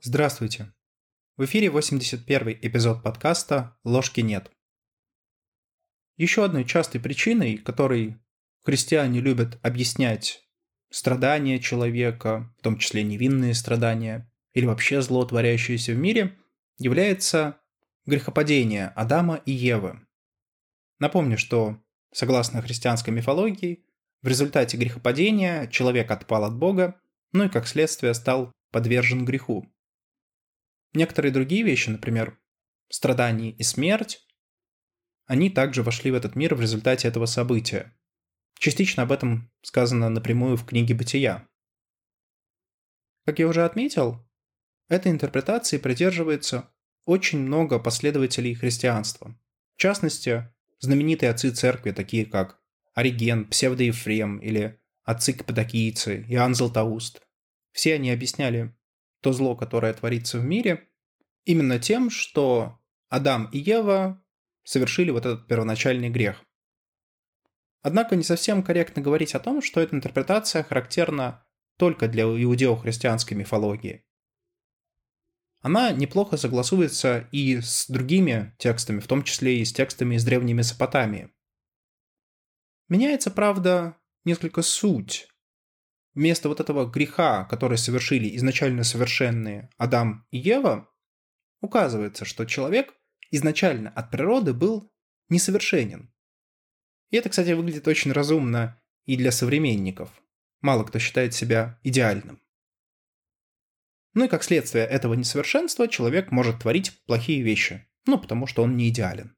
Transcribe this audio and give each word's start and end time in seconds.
Здравствуйте. 0.00 0.72
В 1.36 1.44
эфире 1.44 1.70
81 1.70 2.60
эпизод 2.62 3.02
подкаста 3.02 3.76
«Ложки 3.82 4.20
нет». 4.20 4.48
Еще 6.16 6.44
одной 6.44 6.64
частой 6.64 7.00
причиной, 7.00 7.56
которой 7.56 8.16
христиане 8.62 9.18
любят 9.18 9.58
объяснять 9.60 10.44
страдания 10.88 11.58
человека, 11.58 12.54
в 12.60 12.62
том 12.62 12.78
числе 12.78 13.02
невинные 13.02 13.54
страдания, 13.54 14.32
или 14.52 14.66
вообще 14.66 15.02
зло, 15.02 15.24
творящееся 15.24 15.94
в 15.94 15.98
мире, 15.98 16.38
является 16.76 17.60
грехопадение 18.06 18.92
Адама 18.94 19.42
и 19.46 19.50
Евы. 19.50 20.06
Напомню, 21.00 21.36
что, 21.36 21.82
согласно 22.12 22.62
христианской 22.62 23.12
мифологии, 23.12 23.84
в 24.22 24.28
результате 24.28 24.76
грехопадения 24.76 25.66
человек 25.66 26.08
отпал 26.12 26.44
от 26.44 26.56
Бога, 26.56 27.00
ну 27.32 27.46
и 27.46 27.48
как 27.48 27.66
следствие 27.66 28.14
стал 28.14 28.52
подвержен 28.70 29.24
греху. 29.24 29.68
Некоторые 30.94 31.32
другие 31.32 31.62
вещи, 31.62 31.90
например, 31.90 32.38
страдания 32.88 33.50
и 33.50 33.62
смерть, 33.62 34.26
они 35.26 35.50
также 35.50 35.82
вошли 35.82 36.10
в 36.10 36.14
этот 36.14 36.36
мир 36.36 36.54
в 36.54 36.60
результате 36.60 37.08
этого 37.08 37.26
события. 37.26 37.94
Частично 38.58 39.02
об 39.02 39.12
этом 39.12 39.52
сказано 39.62 40.08
напрямую 40.08 40.56
в 40.56 40.64
книге 40.64 40.94
«Бытия». 40.94 41.46
Как 43.26 43.38
я 43.38 43.46
уже 43.46 43.64
отметил, 43.64 44.26
этой 44.88 45.12
интерпретации 45.12 45.76
придерживается 45.76 46.72
очень 47.04 47.40
много 47.40 47.78
последователей 47.78 48.54
христианства. 48.54 49.38
В 49.76 49.80
частности, 49.80 50.50
знаменитые 50.78 51.30
отцы 51.30 51.50
церкви, 51.50 51.92
такие 51.92 52.24
как 52.24 52.60
Ориген, 52.94 53.46
Псевдоефрем 53.48 54.38
или 54.38 54.80
отцы 55.04 55.34
Каппадокийцы, 55.34 56.24
Иоанн 56.28 56.54
Златоуст. 56.54 57.22
Все 57.72 57.94
они 57.94 58.10
объясняли 58.10 58.76
то 59.20 59.32
зло, 59.32 59.56
которое 59.56 59.92
творится 59.92 60.38
в 60.38 60.44
мире, 60.44 60.88
именно 61.44 61.78
тем, 61.78 62.10
что 62.10 62.78
Адам 63.08 63.48
и 63.52 63.58
Ева 63.58 64.22
совершили 64.64 65.10
вот 65.10 65.26
этот 65.26 65.46
первоначальный 65.46 66.10
грех. 66.10 66.44
Однако 67.82 68.16
не 68.16 68.22
совсем 68.22 68.62
корректно 68.62 69.02
говорить 69.02 69.34
о 69.34 69.40
том, 69.40 69.62
что 69.62 69.80
эта 69.80 69.94
интерпретация 69.94 70.62
характерна 70.62 71.44
только 71.76 72.08
для 72.08 72.24
иудео-христианской 72.24 73.36
мифологии. 73.36 74.04
Она 75.60 75.90
неплохо 75.92 76.36
согласуется 76.36 77.28
и 77.32 77.60
с 77.60 77.86
другими 77.88 78.54
текстами, 78.58 79.00
в 79.00 79.06
том 79.06 79.22
числе 79.22 79.60
и 79.60 79.64
с 79.64 79.72
текстами 79.72 80.14
из 80.14 80.24
Древней 80.24 80.54
Месопотамии. 80.54 81.30
Меняется, 82.88 83.30
правда, 83.30 83.96
несколько 84.24 84.62
суть. 84.62 85.28
Вместо 86.18 86.48
вот 86.48 86.58
этого 86.58 86.84
греха, 86.84 87.44
который 87.44 87.78
совершили 87.78 88.34
изначально 88.36 88.82
совершенные 88.82 89.70
Адам 89.76 90.26
и 90.32 90.38
Ева, 90.38 90.92
указывается, 91.60 92.24
что 92.24 92.44
человек 92.44 92.92
изначально 93.30 93.90
от 93.90 94.10
природы 94.10 94.52
был 94.52 94.92
несовершенен. 95.28 96.12
И 97.10 97.16
это, 97.16 97.28
кстати, 97.28 97.52
выглядит 97.52 97.86
очень 97.86 98.10
разумно 98.10 98.82
и 99.04 99.16
для 99.16 99.30
современников. 99.30 100.10
Мало 100.60 100.82
кто 100.82 100.98
считает 100.98 101.34
себя 101.34 101.78
идеальным. 101.84 102.42
Ну 104.14 104.24
и 104.24 104.28
как 104.28 104.42
следствие 104.42 104.86
этого 104.86 105.14
несовершенства 105.14 105.86
человек 105.86 106.32
может 106.32 106.62
творить 106.62 107.00
плохие 107.06 107.42
вещи, 107.42 107.88
ну 108.06 108.18
потому 108.18 108.48
что 108.48 108.64
он 108.64 108.76
не 108.76 108.88
идеален. 108.88 109.36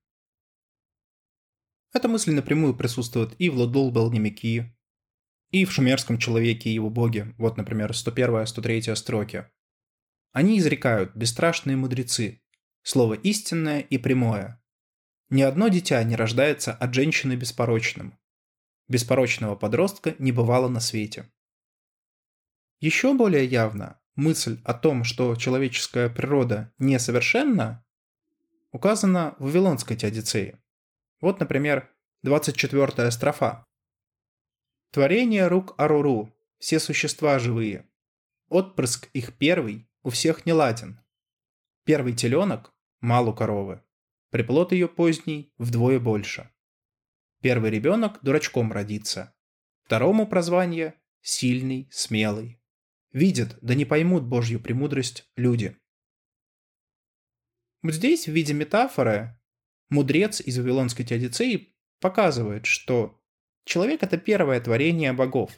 Эта 1.93 2.09
мысль 2.09 2.33
напрямую 2.33 2.75
присутствует 2.75 3.39
и 3.39 3.51
в 3.51 3.59
Лодолбел 3.59 4.11
Немеки, 4.11 4.75
и 5.51 5.65
в 5.65 5.73
шумерском 5.73 6.19
человеке 6.19 6.71
и 6.71 6.75
его 6.75 6.91
боге, 6.91 7.35
вот, 7.39 7.57
например, 7.57 7.91
101-103 7.91 8.95
строки. 8.95 9.47
Они 10.33 10.59
изрекают, 10.59 11.15
бесстрашные 11.17 11.77
мудрецы, 11.77 12.41
слово 12.83 13.15
истинное 13.15 13.81
и 13.81 13.99
прямое. 13.99 14.63
Ни 15.29 15.43
одно 15.43 15.69
дитя 15.69 16.03
не 16.05 16.17
рождается 16.17 16.73
от 16.73 16.95
женщины 16.95 17.35
беспорочным. 17.35 18.19
Беспорочного 18.89 19.57
подростка 19.57 20.15
не 20.19 20.33
бывало 20.33 20.69
на 20.69 20.81
свете. 20.81 21.31
Еще 22.81 23.15
более 23.15 23.45
явно 23.45 24.01
мысль 24.17 24.61
о 24.65 24.75
том, 24.75 25.05
что 25.05 25.35
человеческая 25.37 26.09
природа 26.09 26.73
несовершенна, 26.79 27.85
указана 28.73 29.35
в 29.39 29.45
Вавилонской 29.45 29.97
теодицее. 29.97 30.61
Вот, 31.21 31.41
например, 31.41 31.91
24-я 32.25 33.11
строфа. 33.11 33.67
«Творение 34.91 35.47
рук 35.47 35.75
Аруру, 35.79 36.35
все 36.59 36.81
существа 36.81 37.39
живые. 37.39 37.89
Отпрыск 38.49 39.09
их 39.13 39.37
первый 39.39 39.89
у 40.03 40.11
всех 40.11 40.47
не 40.47 40.53
ладен. 40.53 41.01
Первый 41.85 42.13
теленок– 42.15 42.75
малу 43.01 43.33
коровы. 43.33 43.83
Приплод 44.31 44.73
ее 44.73 44.89
поздний 44.89 45.53
вдвое 45.59 45.99
больше. 45.99 46.51
Первый 47.41 47.71
ребенок 47.71 48.19
дурачком 48.23 48.73
родится. 48.73 49.35
Второму 49.85 50.27
прозвание– 50.27 50.95
сильный, 51.21 51.89
смелый. 51.91 52.61
Видят, 53.13 53.59
да 53.61 53.75
не 53.75 53.85
поймут 53.85 54.25
Божью 54.25 54.61
премудрость 54.61 55.31
люди. 55.37 55.77
Вот 57.83 57.95
здесь 57.95 58.29
в 58.29 58.33
виде 58.33 58.53
метафоры 58.53 59.41
мудрец 59.89 60.41
из 60.41 60.59
Вавилонской 60.59 61.05
теодицеи 61.05 61.77
показывает, 61.99 62.67
что 62.67 63.20
человек– 63.65 64.03
это 64.03 64.19
первое 64.19 64.61
творение 64.61 65.13
богов. 65.13 65.53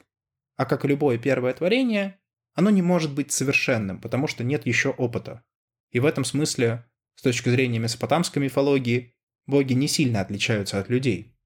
А 0.56 0.64
как 0.64 0.84
любое 0.84 1.18
первое 1.18 1.54
творение, 1.54 2.18
оно 2.54 2.70
не 2.70 2.82
может 2.82 3.14
быть 3.14 3.32
совершенным, 3.32 4.00
потому 4.00 4.26
что 4.26 4.44
нет 4.44 4.66
еще 4.66 4.90
опыта. 4.90 5.44
И 5.90 6.00
в 6.00 6.06
этом 6.06 6.24
смысле, 6.24 6.84
с 7.14 7.22
точки 7.22 7.48
зрения 7.48 7.78
месопотамской 7.78 8.42
мифологии, 8.42 9.14
боги 9.46 9.72
не 9.72 9.88
сильно 9.88 10.20
отличаются 10.20 10.78
от 10.78 10.88
людей. 10.88 11.36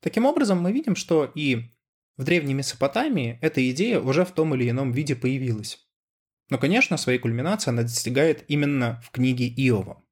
Таким 0.00 0.26
образом, 0.26 0.60
мы 0.60 0.72
видим, 0.72 0.96
что 0.96 1.24
и 1.34 1.70
в 2.16 2.24
древней 2.24 2.54
Месопотамии 2.54 3.38
эта 3.40 3.68
идея 3.70 4.00
уже 4.00 4.24
в 4.24 4.32
том 4.32 4.54
или 4.54 4.68
ином 4.68 4.92
виде 4.92 5.16
появилась. 5.16 5.84
Но, 6.50 6.58
конечно, 6.58 6.96
своей 6.96 7.18
кульминации 7.18 7.70
она 7.70 7.82
достигает 7.82 8.44
именно 8.48 9.00
в 9.02 9.10
книге 9.10 9.48
Иова. 9.48 10.04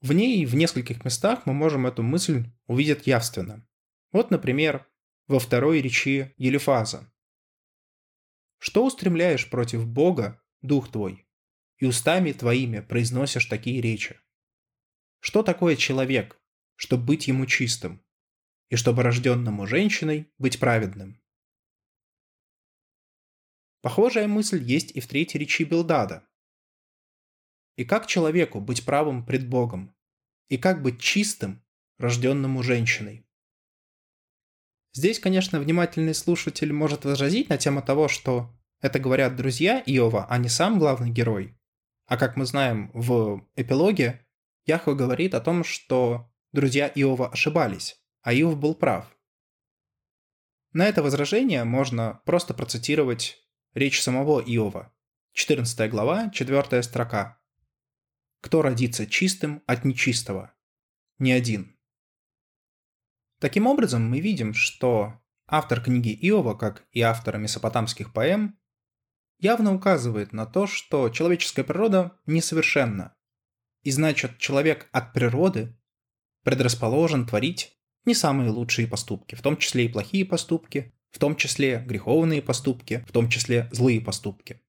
В 0.00 0.12
ней 0.12 0.44
в 0.46 0.54
нескольких 0.54 1.04
местах 1.04 1.42
мы 1.44 1.52
можем 1.52 1.86
эту 1.86 2.02
мысль 2.02 2.46
увидеть 2.66 3.06
явственно. 3.06 3.66
Вот, 4.12 4.30
например, 4.30 4.90
во 5.26 5.38
второй 5.38 5.80
речи 5.80 6.34
Елифаза, 6.36 7.12
что 8.58 8.84
устремляешь 8.84 9.50
против 9.50 9.86
Бога, 9.86 10.42
дух 10.62 10.90
твой, 10.90 11.28
и 11.78 11.86
устами 11.86 12.32
твоими 12.32 12.80
произносишь 12.80 13.46
такие 13.46 13.80
речи? 13.80 14.18
Что 15.20 15.42
такое 15.42 15.76
человек, 15.76 16.40
чтобы 16.76 17.04
быть 17.04 17.26
ему 17.26 17.46
чистым, 17.46 18.04
и 18.68 18.76
чтобы 18.76 19.02
рожденному 19.02 19.66
женщиной 19.66 20.32
быть 20.38 20.58
праведным? 20.58 21.20
Похожая 23.82 24.26
мысль 24.26 24.62
есть 24.62 24.90
и 24.92 25.00
в 25.00 25.06
третьей 25.06 25.40
речи 25.40 25.62
Билдада. 25.64 26.28
И 27.76 27.84
как 27.84 28.06
человеку 28.06 28.60
быть 28.60 28.84
правым 28.84 29.24
пред 29.24 29.48
Богом? 29.48 29.94
И 30.48 30.58
как 30.58 30.82
быть 30.82 31.00
чистым, 31.00 31.64
рожденному 31.98 32.62
женщиной? 32.62 33.25
Здесь, 34.96 35.20
конечно, 35.20 35.60
внимательный 35.60 36.14
слушатель 36.14 36.72
может 36.72 37.04
возразить 37.04 37.50
на 37.50 37.58
тему 37.58 37.82
того, 37.82 38.08
что 38.08 38.50
это 38.80 38.98
говорят 38.98 39.36
друзья 39.36 39.82
Иова, 39.84 40.24
а 40.30 40.38
не 40.38 40.48
сам 40.48 40.78
главный 40.78 41.10
герой. 41.10 41.54
А 42.06 42.16
как 42.16 42.38
мы 42.38 42.46
знаем 42.46 42.90
в 42.94 43.46
эпилоге, 43.56 44.26
Яхва 44.64 44.94
говорит 44.94 45.34
о 45.34 45.42
том, 45.42 45.64
что 45.64 46.32
друзья 46.52 46.90
Иова 46.94 47.28
ошибались, 47.28 48.00
а 48.22 48.32
Иов 48.32 48.58
был 48.58 48.74
прав. 48.74 49.14
На 50.72 50.86
это 50.86 51.02
возражение 51.02 51.64
можно 51.64 52.22
просто 52.24 52.54
процитировать 52.54 53.36
речь 53.74 54.00
самого 54.00 54.40
Иова. 54.40 54.94
14 55.34 55.90
глава, 55.90 56.30
4 56.30 56.82
строка. 56.82 57.38
«Кто 58.40 58.62
родится 58.62 59.06
чистым 59.06 59.62
от 59.66 59.84
нечистого? 59.84 60.54
Ни 61.18 61.32
один». 61.32 61.75
Таким 63.38 63.66
образом, 63.66 64.08
мы 64.08 64.20
видим, 64.20 64.54
что 64.54 65.20
автор 65.46 65.82
книги 65.82 66.16
Иова, 66.28 66.54
как 66.54 66.86
и 66.92 67.02
автор 67.02 67.36
месопотамских 67.38 68.12
поэм, 68.12 68.58
явно 69.38 69.74
указывает 69.74 70.32
на 70.32 70.46
то, 70.46 70.66
что 70.66 71.10
человеческая 71.10 71.64
природа 71.64 72.18
несовершенна. 72.26 73.14
И 73.82 73.90
значит, 73.90 74.38
человек 74.38 74.88
от 74.92 75.12
природы 75.12 75.78
предрасположен 76.42 77.26
творить 77.26 77.78
не 78.04 78.14
самые 78.14 78.50
лучшие 78.50 78.86
поступки, 78.86 79.34
в 79.34 79.42
том 79.42 79.56
числе 79.56 79.84
и 79.84 79.88
плохие 79.88 80.24
поступки, 80.24 80.94
в 81.10 81.18
том 81.18 81.36
числе 81.36 81.84
греховные 81.86 82.40
поступки, 82.40 83.04
в 83.06 83.12
том 83.12 83.28
числе 83.28 83.68
злые 83.72 84.00
поступки. 84.00 84.62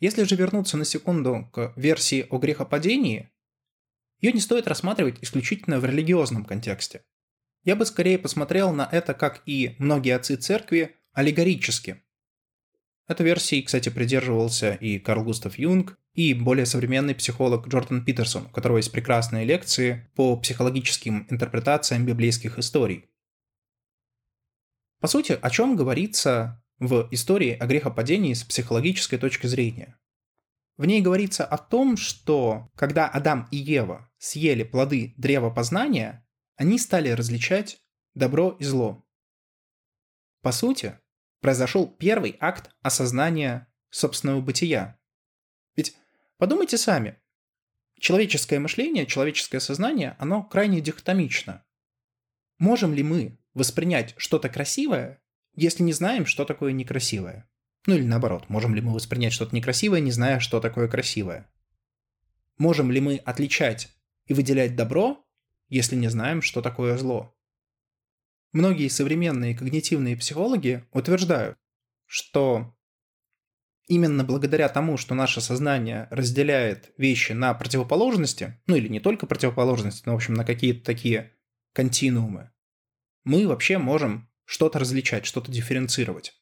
Если 0.00 0.24
же 0.24 0.36
вернуться 0.36 0.76
на 0.76 0.84
секунду 0.84 1.48
к 1.52 1.72
версии 1.76 2.26
о 2.30 2.38
грехопадении, 2.38 3.30
ее 4.24 4.32
не 4.32 4.40
стоит 4.40 4.66
рассматривать 4.66 5.18
исключительно 5.20 5.78
в 5.78 5.84
религиозном 5.84 6.46
контексте. 6.46 7.04
Я 7.62 7.76
бы 7.76 7.84
скорее 7.84 8.18
посмотрел 8.18 8.72
на 8.72 8.88
это, 8.90 9.12
как 9.12 9.42
и 9.44 9.76
многие 9.78 10.16
отцы 10.16 10.36
церкви, 10.36 10.96
аллегорически. 11.12 12.02
Этой 13.06 13.26
версии, 13.26 13.60
кстати, 13.60 13.90
придерживался 13.90 14.72
и 14.72 14.98
Карл 14.98 15.24
Густав 15.24 15.58
Юнг, 15.58 15.98
и 16.14 16.32
более 16.32 16.64
современный 16.64 17.14
психолог 17.14 17.68
Джордан 17.68 18.02
Питерсон, 18.02 18.46
у 18.46 18.48
которого 18.48 18.78
есть 18.78 18.92
прекрасные 18.92 19.44
лекции 19.44 20.10
по 20.14 20.38
психологическим 20.38 21.26
интерпретациям 21.28 22.06
библейских 22.06 22.58
историй. 22.58 23.10
По 25.00 25.06
сути, 25.06 25.38
о 25.38 25.50
чем 25.50 25.76
говорится 25.76 26.64
в 26.78 27.08
истории 27.10 27.50
о 27.50 27.66
грехопадении 27.66 28.32
с 28.32 28.42
психологической 28.42 29.18
точки 29.18 29.46
зрения? 29.48 29.98
В 30.76 30.86
ней 30.86 31.00
говорится 31.00 31.44
о 31.44 31.56
том, 31.56 31.96
что 31.96 32.70
когда 32.74 33.08
Адам 33.08 33.48
и 33.52 33.56
Ева 33.56 34.10
съели 34.18 34.64
плоды 34.64 35.14
древа 35.16 35.50
познания, 35.50 36.26
они 36.56 36.78
стали 36.78 37.10
различать 37.10 37.80
добро 38.14 38.50
и 38.58 38.64
зло. 38.64 39.06
По 40.42 40.50
сути, 40.52 40.98
произошел 41.40 41.86
первый 41.86 42.36
акт 42.40 42.70
осознания 42.82 43.72
собственного 43.90 44.40
бытия. 44.40 44.98
Ведь 45.76 45.96
подумайте 46.38 46.76
сами, 46.76 47.20
человеческое 47.98 48.58
мышление, 48.58 49.06
человеческое 49.06 49.60
сознание, 49.60 50.16
оно 50.18 50.42
крайне 50.42 50.80
дихотомично. 50.80 51.64
Можем 52.58 52.94
ли 52.94 53.02
мы 53.02 53.38
воспринять 53.54 54.14
что-то 54.16 54.48
красивое, 54.48 55.22
если 55.54 55.82
не 55.84 55.92
знаем, 55.92 56.26
что 56.26 56.44
такое 56.44 56.72
некрасивое? 56.72 57.48
Ну 57.86 57.94
или 57.94 58.04
наоборот, 58.04 58.48
можем 58.48 58.74
ли 58.74 58.80
мы 58.80 58.94
воспринять 58.94 59.32
что-то 59.32 59.54
некрасивое, 59.54 60.00
не 60.00 60.10
зная, 60.10 60.40
что 60.40 60.60
такое 60.60 60.88
красивое? 60.88 61.50
Можем 62.56 62.90
ли 62.90 63.00
мы 63.00 63.16
отличать 63.16 63.94
и 64.26 64.32
выделять 64.34 64.76
добро, 64.76 65.24
если 65.68 65.96
не 65.96 66.08
знаем, 66.08 66.40
что 66.40 66.62
такое 66.62 66.96
зло? 66.96 67.36
Многие 68.52 68.88
современные 68.88 69.56
когнитивные 69.56 70.16
психологи 70.16 70.84
утверждают, 70.92 71.58
что 72.06 72.74
именно 73.88 74.24
благодаря 74.24 74.68
тому, 74.68 74.96
что 74.96 75.14
наше 75.14 75.40
сознание 75.40 76.06
разделяет 76.10 76.94
вещи 76.96 77.32
на 77.32 77.52
противоположности, 77.52 78.62
ну 78.66 78.76
или 78.76 78.88
не 78.88 79.00
только 79.00 79.26
противоположности, 79.26 80.04
но 80.06 80.12
в 80.12 80.16
общем 80.16 80.34
на 80.34 80.44
какие-то 80.44 80.84
такие 80.84 81.34
континуумы, 81.72 82.52
мы 83.24 83.46
вообще 83.48 83.78
можем 83.78 84.30
что-то 84.44 84.78
различать, 84.78 85.26
что-то 85.26 85.50
дифференцировать. 85.50 86.32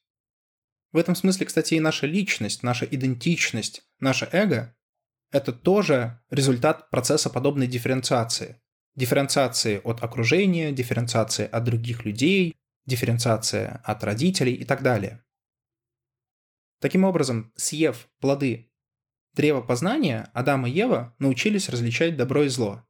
В 0.93 0.97
этом 0.97 1.15
смысле, 1.15 1.47
кстати, 1.47 1.73
и 1.73 1.81
наша 1.81 2.07
личность, 2.07 2.63
наша 2.63 2.85
идентичность, 2.85 3.83
наше 3.99 4.29
эго– 4.31 4.73
это 5.31 5.51
тоже 5.51 6.21
результат 6.29 6.89
процесса 6.89 7.29
подобной 7.29 7.67
дифференциации 7.67 8.61
дифференциации 8.95 9.81
от 9.83 10.03
окружения, 10.03 10.71
дифференциации 10.71 11.47
от 11.47 11.63
других 11.63 12.05
людей, 12.05 12.55
дифференциация 12.85 13.81
от 13.83 14.03
родителей 14.03 14.53
и 14.53 14.65
так 14.65 14.83
далее. 14.83 15.23
Таким 16.79 17.03
образом, 17.03 17.51
съев 17.55 18.09
плоды 18.19 18.71
древа 19.33 19.61
познания, 19.61 20.29
Адам 20.33 20.67
и 20.67 20.71
Ева 20.71 21.15
научились 21.17 21.69
различать 21.69 22.17
добро 22.17 22.43
и 22.43 22.49
зло. 22.49 22.85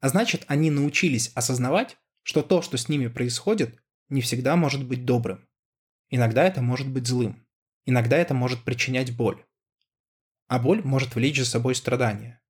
А 0.00 0.08
значит, 0.08 0.44
они 0.46 0.70
научились 0.70 1.32
осознавать, 1.34 1.96
что 2.22 2.42
то, 2.42 2.62
что 2.62 2.76
с 2.76 2.88
ними 2.88 3.08
происходит, 3.08 3.82
не 4.08 4.20
всегда 4.20 4.54
может 4.54 4.86
быть 4.86 5.04
добрым. 5.04 5.48
Иногда 6.10 6.44
это 6.44 6.62
может 6.62 6.88
быть 6.88 7.06
злым. 7.06 7.47
Иногда 7.88 8.18
это 8.18 8.34
может 8.34 8.64
причинять 8.64 9.16
боль. 9.16 9.42
А 10.46 10.58
боль 10.58 10.82
может 10.82 11.14
влечь 11.14 11.38
за 11.38 11.46
собой 11.46 11.74
страдания. 11.74 12.42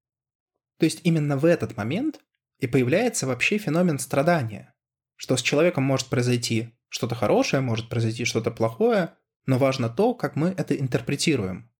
То 0.80 0.84
есть 0.84 1.02
именно 1.04 1.36
в 1.36 1.44
этот 1.44 1.76
момент 1.76 2.18
и 2.58 2.66
появляется 2.66 3.24
вообще 3.24 3.56
феномен 3.58 4.00
страдания, 4.00 4.74
что 5.14 5.36
с 5.36 5.42
человеком 5.42 5.84
может 5.84 6.08
произойти 6.08 6.76
что-то 6.88 7.14
хорошее, 7.14 7.62
может 7.62 7.88
произойти 7.88 8.24
что-то 8.24 8.50
плохое, 8.50 9.14
но 9.46 9.58
важно 9.58 9.88
то, 9.88 10.12
как 10.12 10.34
мы 10.34 10.48
это 10.48 10.74
интерпретируем. 10.74 11.70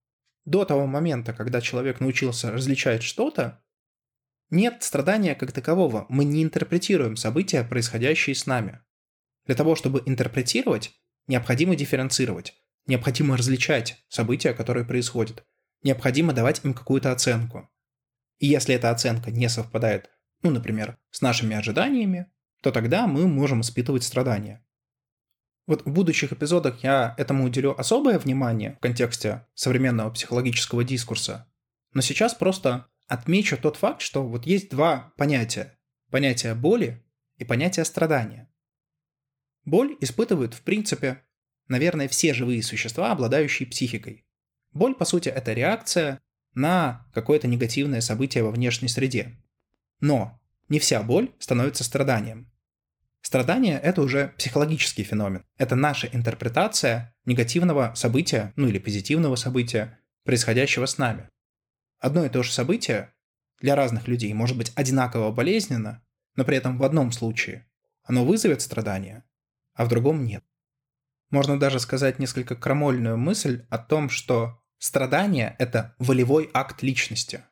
До 0.45 0.63
того 0.63 0.87
момента, 0.87 1.33
когда 1.33 1.59
человек 1.59 1.99
научился 1.99 2.53
различать 2.53 3.03
что-то, 3.03 3.61
нет 4.49 4.83
страдания 4.83 5.35
как 5.35 5.51
такового, 5.51 6.05
мы 6.07 6.23
не 6.23 6.43
интерпретируем 6.43 7.17
события, 7.17 7.65
происходящие 7.65 8.37
с 8.37 8.45
нами. 8.45 8.79
Для 9.47 9.55
того, 9.55 9.75
чтобы 9.75 10.01
интерпретировать, 10.05 10.97
необходимо 11.27 11.75
дифференцировать, 11.75 12.55
необходимо 12.89 13.37
различать 13.37 14.03
события, 14.09 14.53
которые 14.53 14.85
происходят, 14.85 15.45
необходимо 15.83 16.33
давать 16.33 16.61
им 16.65 16.73
какую-то 16.73 17.11
оценку. 17.11 17.69
И 18.39 18.47
если 18.47 18.75
эта 18.75 18.89
оценка 18.89 19.31
не 19.31 19.47
совпадает 19.47 20.09
ну, 20.41 20.51
например, 20.51 20.97
с 21.11 21.21
нашими 21.21 21.55
ожиданиями, 21.55 22.27
то 22.61 22.71
тогда 22.71 23.07
мы 23.07 23.27
можем 23.27 23.61
испытывать 23.61 24.03
страдания. 24.03 24.65
Вот 25.65 25.85
в 25.85 25.91
будущих 25.91 26.33
эпизодах 26.33 26.83
я 26.83 27.13
этому 27.17 27.45
уделю 27.45 27.79
особое 27.79 28.17
внимание 28.17 28.73
в 28.73 28.79
контексте 28.79 29.45
современного 29.53 30.09
психологического 30.09 30.83
дискурса, 30.83 31.51
но 31.93 32.01
сейчас 32.01 32.33
просто 32.33 32.87
отмечу 33.07 33.57
тот 33.57 33.75
факт, 33.75 34.01
что 34.01 34.25
вот 34.25 34.45
есть 34.45 34.69
два 34.69 35.13
понятия. 35.17 35.77
Понятие 36.09 36.55
боли 36.55 37.05
и 37.37 37.45
понятие 37.45 37.85
страдания. 37.85 38.51
Боль 39.63 39.95
испытывают, 40.01 40.55
в 40.55 40.61
принципе, 40.61 41.23
наверное, 41.69 42.07
все 42.07 42.33
живые 42.33 42.61
существа, 42.61 43.11
обладающие 43.11 43.67
психикой. 43.67 44.25
Боль, 44.73 44.95
по 44.95 45.05
сути, 45.05 45.29
это 45.29 45.53
реакция 45.53 46.19
на 46.53 47.07
какое-то 47.13 47.47
негативное 47.47 48.01
событие 48.01 48.43
во 48.43 48.51
внешней 48.51 48.89
среде. 48.89 49.37
Но 50.01 50.39
не 50.67 50.79
вся 50.79 51.01
боль 51.01 51.31
становится 51.39 51.83
страданием. 51.83 52.51
Страдание– 53.21 53.79
это 53.83 54.01
уже 54.01 54.33
психологический 54.37 55.03
феномен. 55.03 55.45
Это 55.57 55.75
наша 55.75 56.07
интерпретация 56.07 57.13
негативного 57.25 57.93
события, 57.95 58.53
ну 58.55 58.67
или 58.67 58.79
позитивного 58.79 59.35
события, 59.35 59.99
происходящего 60.23 60.85
с 60.85 60.97
нами. 60.97 61.29
Одно 61.99 62.25
и 62.25 62.29
то 62.29 62.43
же 62.43 62.51
событие 62.51 63.13
для 63.59 63.75
разных 63.75 64.07
людей 64.07 64.33
может 64.33 64.57
быть 64.57 64.71
одинаково 64.75 65.31
болезненно, 65.31 66.03
но 66.35 66.45
при 66.45 66.57
этом 66.57 66.77
в 66.77 66.83
одном 66.83 67.11
случае 67.11 67.67
оно 68.03 68.25
вызовет 68.25 68.61
страдания, 68.61 69.25
а 69.73 69.85
в 69.85 69.89
другом 69.89 70.23
нет. 70.23 70.43
Можно 71.29 71.59
даже 71.59 71.79
сказать 71.79 72.19
несколько 72.19 72.55
крамольную 72.55 73.17
мысль 73.17 73.65
о 73.69 73.77
том, 73.77 74.09
что 74.09 74.59
страдание– 74.77 75.55
это 75.59 75.95
волевой 75.99 76.49
акт 76.53 76.81
личности 76.81 77.43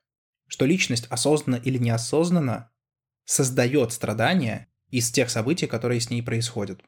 что 0.47 0.65
личность 0.65 1.07
осознанно 1.09 1.57
или 1.57 1.77
неосознанно 1.77 2.71
создает 3.25 3.91
страдания 3.91 4.71
из 4.89 5.11
тех 5.11 5.29
событий, 5.29 5.67
которые 5.67 5.99
с 5.99 6.09
ней 6.09 6.23
происходят. 6.23 6.81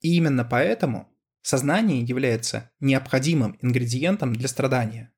И 0.00 0.16
именно 0.16 0.44
поэтому 0.44 1.14
сознание 1.42 2.02
является 2.02 2.72
необходимым 2.80 3.58
ингредиентом 3.60 4.32
для 4.34 4.48
страдания. 4.48 5.12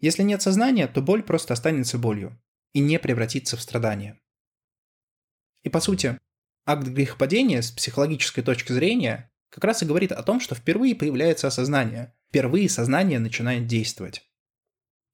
Если 0.00 0.22
нет 0.22 0.40
сознания, 0.40 0.86
то 0.86 1.02
боль 1.02 1.22
просто 1.22 1.54
останется 1.54 1.98
болью 1.98 2.40
и 2.72 2.78
не 2.78 2.98
превратится 2.98 3.56
в 3.56 3.62
страдание. 3.62 4.20
И 5.64 5.68
по 5.68 5.80
сути, 5.80 6.18
акт 6.64 6.86
грехопадения 6.86 7.60
с 7.60 7.72
психологической 7.72 8.44
точки 8.44 8.72
зрения 8.72 9.32
как 9.50 9.64
раз 9.64 9.82
и 9.82 9.86
говорит 9.86 10.12
о 10.12 10.22
том, 10.22 10.40
что 10.40 10.54
впервые 10.54 10.94
появляется 10.94 11.46
осознание, 11.46 12.14
впервые 12.28 12.68
сознание 12.68 13.18
начинает 13.18 13.66
действовать. 13.66 14.28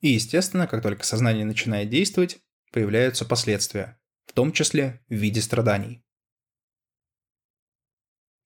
И, 0.00 0.08
естественно, 0.08 0.66
как 0.66 0.82
только 0.82 1.04
сознание 1.04 1.44
начинает 1.44 1.88
действовать, 1.88 2.40
появляются 2.72 3.24
последствия, 3.24 4.00
в 4.26 4.32
том 4.32 4.52
числе 4.52 5.02
в 5.08 5.14
виде 5.14 5.40
страданий. 5.40 6.04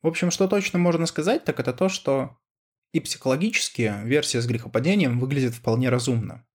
В 0.03 0.07
общем, 0.07 0.31
что 0.31 0.47
точно 0.47 0.79
можно 0.79 1.07
сказать, 1.07 1.45
так 1.45 1.59
это 1.59 1.73
то, 1.73 1.89
что 1.89 2.39
и 2.93 3.01
психологически 3.01 3.95
версия 4.05 4.41
с 4.41 4.47
грехопадением 4.47 5.19
выглядит 5.19 5.55
вполне 5.55 5.89
разумно. 5.89 6.47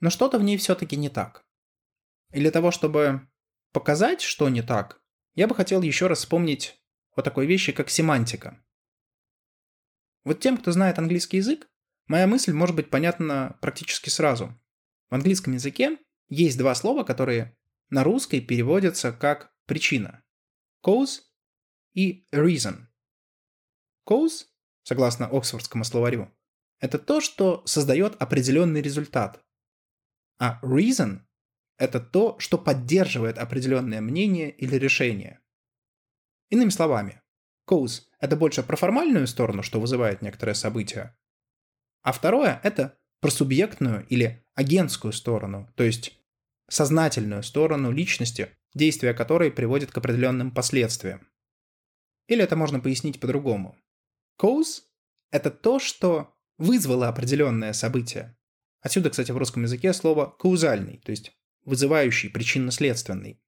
Но 0.00 0.10
что-то 0.10 0.38
в 0.38 0.42
ней 0.42 0.56
все-таки 0.56 0.96
не 0.96 1.08
так. 1.08 1.46
И 2.32 2.40
для 2.40 2.50
того, 2.50 2.70
чтобы 2.70 3.28
показать, 3.72 4.20
что 4.20 4.48
не 4.48 4.62
так, 4.62 5.02
я 5.34 5.46
бы 5.46 5.54
хотел 5.54 5.82
еще 5.82 6.06
раз 6.06 6.20
вспомнить 6.20 6.77
о 7.18 7.22
такой 7.22 7.46
вещи, 7.46 7.72
как 7.72 7.90
семантика. 7.90 8.62
Вот 10.24 10.40
тем, 10.40 10.58
кто 10.58 10.72
знает 10.72 10.98
английский 10.98 11.38
язык, 11.38 11.68
Моя 12.08 12.26
мысль 12.26 12.54
может 12.54 12.74
быть 12.74 12.88
понятна 12.88 13.58
практически 13.60 14.08
сразу. 14.08 14.58
В 15.10 15.14
английском 15.14 15.52
языке 15.52 15.98
есть 16.28 16.56
два 16.56 16.74
слова, 16.74 17.04
которые 17.04 17.56
на 17.90 18.02
русский 18.02 18.40
переводятся 18.40 19.12
как 19.12 19.52
причина. 19.66 20.24
Cause 20.84 21.20
и 21.92 22.26
reason. 22.32 22.86
Cause, 24.08 24.46
согласно 24.84 25.26
Оксфордскому 25.26 25.84
словарю, 25.84 26.34
это 26.80 26.98
то, 26.98 27.20
что 27.20 27.62
создает 27.66 28.20
определенный 28.22 28.80
результат. 28.80 29.44
А 30.38 30.60
reason– 30.62 31.20
это 31.76 32.00
то, 32.00 32.38
что 32.38 32.56
поддерживает 32.56 33.36
определенное 33.36 34.00
мнение 34.00 34.50
или 34.50 34.76
решение. 34.76 35.40
Иными 36.50 36.70
словами, 36.70 37.20
cause– 37.68 38.02
это 38.20 38.36
больше 38.36 38.62
про 38.62 38.76
формальную 38.76 39.26
сторону, 39.26 39.62
что 39.62 39.80
вызывает 39.80 40.22
некоторое 40.22 40.54
событие, 40.54 41.16
а 42.02 42.12
второе– 42.12 42.60
это 42.62 42.98
про 43.20 43.30
субъектную 43.30 44.06
или 44.06 44.44
агентскую 44.54 45.12
сторону, 45.12 45.70
то 45.76 45.84
есть 45.84 46.18
сознательную 46.70 47.42
сторону 47.42 47.90
личности, 47.90 48.56
действия 48.74 49.14
которой 49.14 49.50
приводит 49.50 49.90
к 49.90 49.98
определенным 49.98 50.50
последствиям. 50.50 51.28
Или 52.26 52.44
это 52.44 52.56
можно 52.56 52.80
пояснить 52.80 53.20
по-другому. 53.20 53.76
Cause– 54.40 54.82
это 55.30 55.50
то, 55.50 55.78
что 55.78 56.34
вызвало 56.58 57.08
определенное 57.08 57.72
событие. 57.72 58.36
Отсюда, 58.80 59.10
кстати, 59.10 59.32
в 59.32 59.36
русском 59.36 59.64
языке 59.64 59.92
слово 59.92 60.34
«каузальный», 60.38 60.98
то 60.98 61.10
есть 61.10 61.32
вызывающий, 61.64 62.30
причинно-следственный. 62.30 63.42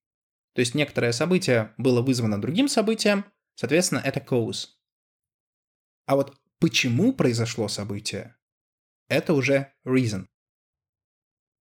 То 0.55 0.61
есть 0.61 0.75
некоторое 0.75 1.13
событие 1.13 1.73
было 1.79 2.03
вызвано 2.03 2.41
другим 2.41 2.69
событием, 2.69 3.25
соответственно, 3.55 4.01
это 4.01 4.21
cause. 4.21 4.69
А 6.07 6.17
вот 6.17 6.37
почему 6.59 7.13
произошло 7.13 7.69
событие, 7.69 8.37
это 9.09 9.35
уже 9.35 9.73
reason. 9.87 10.27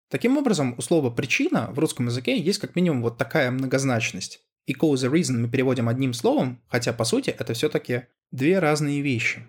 Таким 0.09 0.37
образом, 0.37 0.73
у 0.77 0.81
слова 0.81 1.11
«причина» 1.11 1.71
в 1.71 1.77
русском 1.77 2.07
языке 2.07 2.39
есть 2.39 2.59
как 2.59 2.75
минимум 2.75 3.03
вот 3.03 3.17
такая 3.17 3.51
многозначность. 3.51 4.43
И 4.65 4.73
cause 4.73 5.05
и 5.05 5.09
reason 5.09 5.37
мы 5.37 5.49
переводим 5.49 5.87
одним 5.87 6.13
словом, 6.13 6.63
хотя 6.67 6.93
по 6.93 7.03
сути 7.03 7.29
это 7.29 7.53
все-таки 7.53 8.07
две 8.31 8.59
разные 8.59 9.01
вещи. 9.01 9.47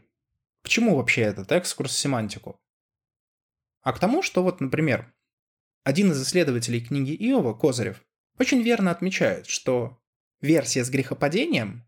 Почему 0.63 0.97
вообще 0.97 1.23
этот 1.23 1.51
экскурс 1.53 1.93
в 1.93 1.99
семантику? 1.99 2.61
А 3.83 3.93
к 3.93 3.99
тому, 3.99 4.23
что 4.23 4.43
вот, 4.43 4.61
например, 4.61 5.13
один 5.85 6.13
из 6.13 6.23
исследователей 6.23 6.85
книги 6.85 7.13
Иова, 7.13 7.55
Козырев, 7.55 8.05
очень 8.41 8.63
верно 8.63 8.91
отмечает, 8.91 9.47
что 9.47 10.03
версия 10.41 10.83
с 10.83 10.89
грехопадением 10.89 11.87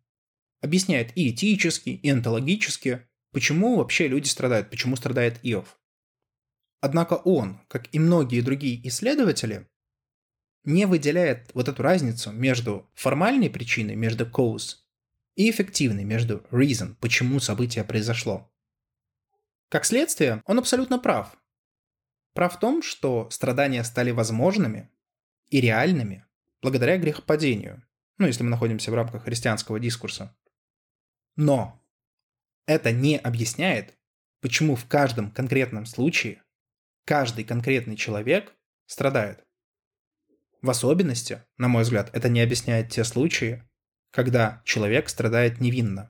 объясняет 0.61 1.17
и 1.17 1.31
этически, 1.31 1.89
и 1.89 2.11
онтологически, 2.11 3.09
почему 3.33 3.77
вообще 3.77 4.07
люди 4.07 4.29
страдают, 4.29 4.69
почему 4.69 4.97
страдает 4.97 5.41
Иов. 5.43 5.81
Однако 6.81 7.15
он, 7.15 7.59
как 7.69 7.89
и 7.95 7.99
многие 7.99 8.43
другие 8.43 8.87
исследователи, 8.87 9.67
не 10.65 10.85
выделяет 10.85 11.51
вот 11.55 11.69
эту 11.69 11.83
разницу 11.83 12.31
между 12.33 12.87
формальной 12.95 13.49
причиной, 13.49 13.97
между 13.97 14.27
cause, 14.27 14.77
и 15.35 15.51
эффективной, 15.51 16.05
между 16.05 16.45
reason, 16.51 16.97
почему 17.01 17.41
событие 17.41 17.83
произошло. 17.83 18.53
Как 19.71 19.87
следствие, 19.87 20.43
он 20.45 20.59
абсолютно 20.59 20.99
прав. 20.99 21.35
Прав 22.35 22.57
в 22.57 22.61
том, 22.61 22.83
что 22.83 23.31
страдания 23.31 23.83
стали 23.85 24.11
возможными 24.11 24.91
и 25.49 25.59
реальными 25.59 26.27
благодаря 26.63 26.97
грехопадению, 26.97 27.85
ну, 28.19 28.27
если 28.27 28.45
мы 28.45 28.51
находимся 28.51 28.91
в 28.91 28.95
рамках 28.95 29.25
христианского 29.25 29.81
дискурса. 29.81 30.35
Но 31.37 31.83
это 32.67 32.93
не 32.93 33.19
объясняет, 33.19 33.99
почему 34.41 34.77
в 34.77 34.87
каждом 34.87 35.31
конкретном 35.31 35.87
случае 35.87 36.43
каждый 37.05 37.45
конкретный 37.45 37.97
человек 37.97 38.55
страдает. 38.87 39.45
В 40.61 40.71
особенности, 40.71 41.43
на 41.59 41.67
мой 41.67 41.83
взгляд, 41.83 42.11
это 42.13 42.29
не 42.29 42.41
объясняет 42.41 42.91
те 42.91 43.03
случаи, 43.03 43.65
когда 44.13 44.63
человек 44.65 45.09
страдает 45.09 45.61
невинно. 45.61 46.09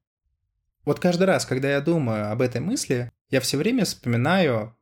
Вот 0.84 1.00
каждый 1.00 1.24
раз, 1.24 1.46
когда 1.46 1.70
я 1.70 1.80
думаю 1.80 2.30
об 2.30 2.42
этой 2.42 2.60
мысли, 2.60 3.10
я 3.30 3.40
все 3.40 3.56
время 3.56 3.84
вспоминаю 3.84 4.76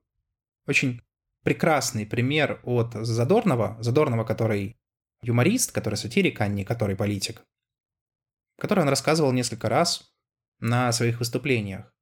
очень 0.66 1.02
прекрасный 1.44 2.06
пример 2.06 2.60
от 2.64 2.94
Задорнова, 2.94 3.76
Задорнова, 3.80 4.24
который 4.24 4.79
юморист, 5.22 5.72
который 5.72 5.96
сатирик, 5.96 6.40
а 6.40 6.48
не 6.48 6.64
который 6.64 6.96
политик, 6.96 7.42
который 8.58 8.80
он 8.80 8.88
рассказывал 8.88 9.32
несколько 9.32 9.68
раз 9.68 10.12
на 10.58 10.92
своих 10.92 11.18
выступлениях. 11.18 11.92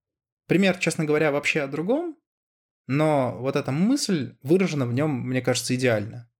Пример, 0.46 0.78
честно 0.78 1.04
говоря, 1.04 1.30
вообще 1.30 1.62
о 1.62 1.68
другом, 1.68 2.16
но 2.86 3.36
вот 3.38 3.56
эта 3.56 3.70
мысль 3.70 4.36
выражена 4.42 4.86
в 4.86 4.92
нем, 4.92 5.10
мне 5.10 5.42
кажется, 5.42 5.74
идеально. 5.74 6.30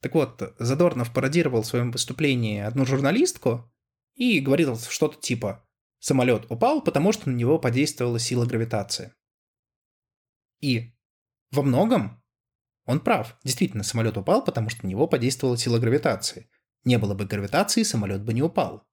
Так 0.00 0.14
вот, 0.14 0.54
Задорнов 0.58 1.12
пародировал 1.12 1.62
в 1.62 1.66
своем 1.66 1.90
выступлении 1.90 2.60
одну 2.60 2.84
журналистку 2.84 3.72
и 4.14 4.38
говорил 4.40 4.78
что-то 4.78 5.18
типа 5.18 5.66
«самолет 5.98 6.50
упал, 6.50 6.82
потому 6.82 7.12
что 7.12 7.30
на 7.30 7.34
него 7.34 7.58
подействовала 7.58 8.18
сила 8.18 8.44
гравитации». 8.44 9.14
И 10.60 10.94
во 11.50 11.62
многом 11.62 12.22
он 12.86 13.00
прав. 13.00 13.36
Действительно, 13.44 13.82
самолет 13.82 14.16
упал, 14.16 14.44
потому 14.44 14.70
что 14.70 14.84
на 14.84 14.88
него 14.88 15.06
подействовала 15.06 15.56
сила 15.56 15.78
гравитации. 15.78 16.48
Не 16.84 16.98
было 16.98 17.14
бы 17.14 17.24
гравитации, 17.24 17.82
самолет 17.82 18.22
бы 18.22 18.34
не 18.34 18.42
упал. 18.42 18.86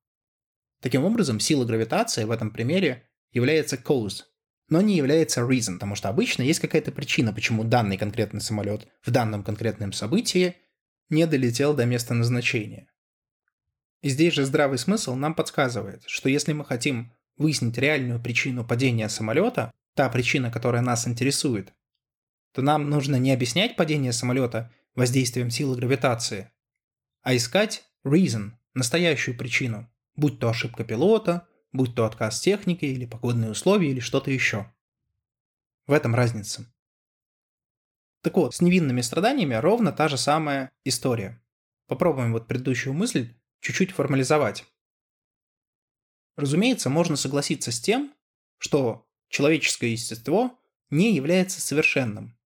Таким 0.82 1.04
образом, 1.04 1.40
сила 1.40 1.66
гравитации 1.66 2.24
в 2.24 2.32
этом 2.32 2.52
примере 2.52 3.10
является 3.32 3.76
cause, 3.76 4.24
но 4.70 4.82
не 4.82 4.96
является 4.96 5.42
reason, 5.42 5.74
потому 5.74 5.96
что 5.96 6.10
обычно 6.10 6.44
есть 6.44 6.60
какая-то 6.60 6.92
причина, 6.92 7.34
почему 7.34 7.64
данный 7.64 7.98
конкретный 7.98 8.42
самолет 8.42 8.88
в 9.02 9.12
данном 9.12 9.44
конкретном 9.44 9.92
событии 9.92 10.56
не 11.10 11.28
долетел 11.28 11.74
до 11.74 11.86
места 11.86 12.14
назначения. 12.14 12.88
И 14.02 14.10
здесь 14.10 14.34
же 14.34 14.46
здравый 14.46 14.80
смысл 14.80 15.16
нам 15.16 15.36
подсказывает, 15.36 16.04
что 16.08 16.30
если 16.30 16.54
мы 16.54 16.66
хотим 16.66 17.14
выяснить 17.38 17.78
реальную 17.78 18.22
причину 18.22 18.66
падения 18.66 19.10
самолета, 19.10 19.72
та 19.96 20.10
причина, 20.10 20.50
которая 20.50 20.82
нас 20.82 21.08
интересует, 21.08 21.74
то 22.54 22.62
нам 22.62 22.90
нужно 22.90 23.16
не 23.16 23.32
объяснять 23.32 23.76
падение 23.76 24.14
самолета 24.14 24.74
воздействием 24.96 25.50
силы 25.50 25.76
гравитации, 25.76 26.52
а 27.22 27.36
искать 27.36 27.84
reason, 28.06 28.52
настоящую 28.74 29.38
причину, 29.38 29.90
будь 30.16 30.40
то 30.40 30.50
ошибка 30.50 30.84
пилота, 30.84 31.48
будь 31.72 31.96
то 31.96 32.06
отказ 32.06 32.40
техники 32.42 32.86
или 32.86 33.06
погодные 33.06 33.52
условия 33.52 33.92
или 33.92 34.00
что-то 34.00 34.32
еще. 34.32 34.72
В 35.88 35.94
этом 35.94 36.16
разница. 36.16 36.66
Так 38.22 38.36
вот, 38.36 38.54
с 38.54 38.62
невинными 38.62 39.02
страданиями 39.02 39.56
ровно 39.56 39.92
та 39.92 40.08
же 40.08 40.18
самая 40.18 40.72
история. 40.84 41.42
Попробуем 41.88 42.34
вот 42.34 42.48
предыдущую 42.48 42.94
мысль 42.94 43.34
чуть-чуть 43.62 43.92
формализовать. 43.92 44.66
Разумеется, 46.38 46.90
можно 46.90 47.16
согласиться 47.16 47.72
с 47.72 47.80
тем, 47.80 48.14
что 48.58 49.08
человеческое 49.30 49.92
естество 49.92 50.60
не 50.90 51.16
является 51.16 51.62
совершенным. 51.62 52.38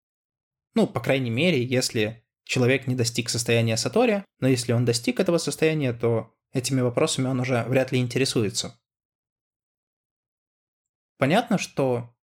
Ну, 0.75 0.87
по 0.87 1.01
крайней 1.01 1.31
мере, 1.31 1.63
если 1.65 2.25
человек 2.45 2.87
не 2.87 2.95
достиг 2.95 3.29
состояния 3.29 3.77
Сатори, 3.77 4.25
но 4.41 4.49
если 4.49 4.73
он 4.73 4.85
достиг 4.85 5.21
этого 5.21 5.39
состояния, 5.39 5.93
то 5.93 6.35
этими 6.53 6.81
вопросами 6.81 7.27
он 7.27 7.41
уже 7.41 7.65
вряд 7.65 7.93
ли 7.93 7.99
интересуется. 7.99 8.81
Понятно, 11.19 11.59
что 11.59 12.15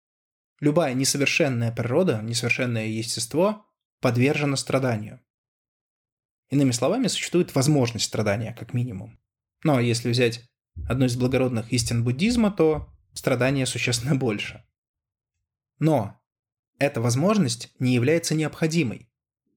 любая 0.60 0.94
несовершенная 0.94 1.72
природа, 1.72 2.20
несовершенное 2.22 2.86
естество 2.86 3.66
подвержено 4.00 4.56
страданию. 4.56 5.20
Иными 6.48 6.72
словами, 6.72 7.06
существует 7.06 7.54
возможность 7.54 8.06
страдания, 8.06 8.52
как 8.58 8.74
минимум. 8.74 9.20
Но 9.62 9.78
если 9.78 10.10
взять 10.10 10.50
одну 10.88 11.06
из 11.06 11.16
благородных 11.16 11.72
истин 11.72 12.02
буддизма, 12.02 12.50
то 12.50 12.92
страдания 13.12 13.66
существенно 13.66 14.16
больше. 14.16 14.64
Но 15.78 16.19
эта 16.80 17.00
возможность 17.02 17.72
не 17.78 17.94
является 17.94 18.34
необходимой. 18.34 19.08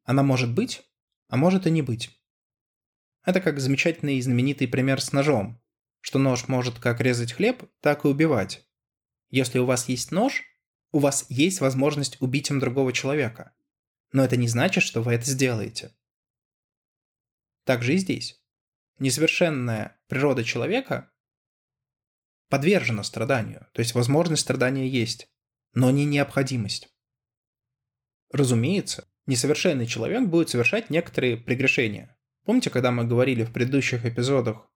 Она 0.03 0.24
может 0.24 0.53
быть, 0.53 0.84
а 1.30 1.38
может 1.38 1.65
и 1.65 1.72
не 1.72 1.82
быть. 1.82 2.22
Это 3.25 3.39
как 3.39 3.62
замечательный 3.62 4.18
и 4.18 4.22
знаменитый 4.22 4.68
пример 4.68 5.01
с 5.01 5.13
ножом, 5.13 5.60
что 6.01 6.20
нож 6.20 6.50
может 6.50 6.80
как 6.80 7.00
резать 7.00 7.32
хлеб, 7.32 7.63
так 7.80 8.03
и 8.03 8.10
убивать. 8.10 8.68
Если 9.30 9.58
у 9.58 9.65
вас 9.65 9.88
есть 9.88 10.12
нож, 10.12 10.44
у 10.92 11.00
вас 11.00 11.25
есть 11.30 11.62
возможность 11.62 12.22
убить 12.22 12.50
им 12.50 12.60
другого 12.60 12.92
человека. 12.92 13.56
Но 14.12 14.24
это 14.24 14.36
не 14.36 14.50
значит, 14.50 14.84
что 14.84 15.01
вы 15.01 15.13
это 15.13 15.25
сделаете. 15.25 15.96
Так 17.63 17.84
же 17.84 17.94
и 17.94 17.98
здесь. 17.98 18.44
Несовершенная 19.00 19.98
природа 20.08 20.44
человека 20.44 21.10
подвержена 22.50 23.03
страданию, 23.03 23.65
то 23.72 23.80
есть 23.80 23.96
возможность 23.96 24.44
страдания 24.44 24.88
есть, 24.89 25.34
но 25.74 25.89
не 25.89 26.03
необходимость. 26.03 26.93
Разумеется, 28.34 29.06
несовершенный 29.28 29.86
человек 29.86 30.28
будет 30.28 30.50
совершать 30.50 30.90
некоторые 30.90 31.38
прегрешения. 31.38 32.18
Помните, 32.46 32.72
когда 32.72 32.92
мы 32.92 33.06
говорили 33.06 33.44
в 33.44 33.54
предыдущих 33.54 34.06
эпизодах 34.06 34.68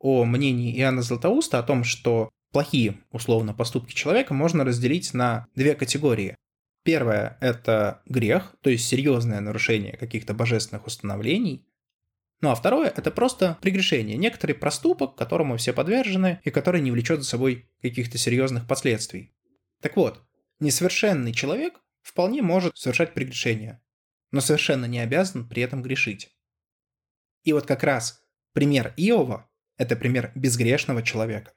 о 0.00 0.24
мнении 0.24 0.76
Иоанна 0.76 1.02
Златоуста 1.02 1.60
о 1.60 1.62
том, 1.62 1.84
что 1.84 2.30
плохие, 2.52 2.98
условно, 3.12 3.54
поступки 3.54 3.94
человека 3.94 4.34
можно 4.34 4.64
разделить 4.64 5.14
на 5.14 5.46
две 5.54 5.76
категории. 5.76 6.36
Первое– 6.82 7.38
это 7.40 8.02
грех, 8.06 8.56
то 8.60 8.70
есть 8.70 8.86
серьезное 8.86 9.40
нарушение 9.40 9.96
каких-то 9.96 10.34
божественных 10.34 10.86
установлений. 10.86 11.64
Ну 12.40 12.50
а 12.50 12.56
второе– 12.56 12.92
это 12.96 13.12
просто 13.12 13.56
прегрешение, 13.62 14.16
некоторый 14.16 14.52
проступок, 14.54 15.14
которому 15.14 15.56
все 15.58 15.72
подвержены 15.72 16.40
и 16.42 16.50
который 16.50 16.80
не 16.80 16.90
влечет 16.90 17.20
за 17.20 17.28
собой 17.28 17.70
каких-то 17.82 18.18
серьезных 18.18 18.66
последствий. 18.66 19.32
Так 19.80 19.96
вот, 19.96 20.22
несовершенный 20.58 21.32
человек 21.32 21.80
вполне 22.06 22.40
может 22.40 22.76
совершать 22.76 23.14
прегрешения, 23.14 23.82
но 24.30 24.40
совершенно 24.40 24.84
не 24.84 25.00
обязан 25.00 25.48
при 25.48 25.62
этом 25.62 25.82
грешить. 25.82 26.36
И 27.42 27.52
вот 27.52 27.66
как 27.66 27.82
раз 27.82 28.22
пример 28.52 28.94
Иова– 28.96 29.50
это 29.76 29.96
пример 29.96 30.30
безгрешного 30.36 31.02
человека. 31.02 31.52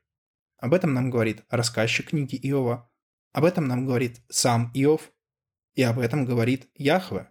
Об 0.57 0.73
этом 0.73 0.95
нам 0.95 1.11
говорит 1.11 1.43
рассказчик 1.49 2.09
книги 2.09 2.35
Иова, 2.35 2.91
об 3.31 3.45
этом 3.45 3.67
нам 3.67 3.85
говорит 3.85 4.21
сам 4.27 4.71
Иов, 4.73 5.13
и 5.75 5.83
об 5.83 5.99
этом 5.99 6.25
говорит 6.25 6.67
Яхве. 6.73 7.29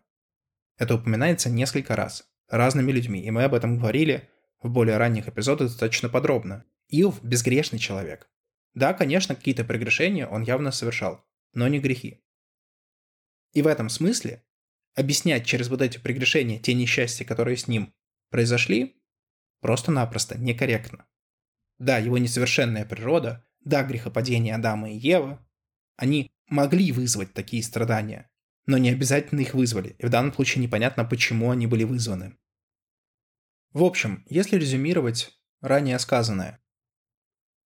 Это 0.77 0.95
упоминается 0.95 1.51
несколько 1.51 1.97
раз, 1.97 2.31
разными 2.49 2.93
людьми, 2.93 3.21
и 3.21 3.31
мы 3.33 3.43
об 3.43 3.55
этом 3.55 3.79
говорили 3.79 4.31
в 4.63 4.71
более 4.71 4.97
ранних 4.97 5.27
эпизодах 5.27 5.71
достаточно 5.71 6.09
подробно. 6.09 6.65
Иов– 6.87 7.21
безгрешный 7.25 7.81
человек. 7.81 8.31
Да, 8.75 8.95
конечно, 8.95 9.35
какие-то 9.35 9.65
прегрешения 9.65 10.29
он 10.29 10.43
явно 10.43 10.71
совершал, 10.71 11.25
но 11.53 11.67
не 11.67 11.81
грехи. 11.81 12.23
И 13.59 13.63
в 13.63 13.67
этом 13.67 13.89
смысле 13.89 14.45
объяснять 14.95 15.45
через 15.45 15.67
вот 15.67 15.83
эти 15.83 15.99
прегрешения 15.99 16.61
те 16.61 16.75
несчастья, 16.75 17.25
которые 17.25 17.57
с 17.57 17.67
ним 17.67 17.93
произошли, 18.31 19.03
просто-напросто 19.61 20.39
некорректно. 20.39 21.09
Да, 21.81 21.99
его 21.99 22.19
несовершенная 22.19 22.85
природа, 22.85 23.45
да, 23.59 23.83
грехопадение 23.83 24.55
Адама 24.55 24.93
и 24.93 24.97
Евы, 24.97 25.41
они 25.97 26.31
могли 26.47 26.93
вызвать 26.93 27.35
такие 27.35 27.65
страдания, 27.65 28.31
но 28.67 28.79
не 28.79 28.91
обязательно 28.91 29.41
их 29.41 29.55
вызвали, 29.55 29.97
и 29.99 30.07
в 30.07 30.09
данном 30.09 30.33
случае 30.33 30.63
непонятно, 30.63 31.05
почему 31.05 31.51
они 31.51 31.67
были 31.67 31.83
вызваны. 31.83 32.39
В 33.73 33.83
общем, 33.83 34.25
если 34.31 34.57
резюмировать 34.57 35.37
ранее 35.61 35.99
сказанное, 35.99 36.63